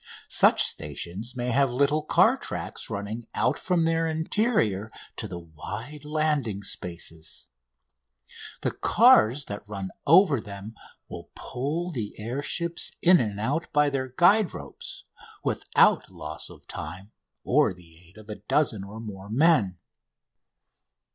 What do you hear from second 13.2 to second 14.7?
out by their guide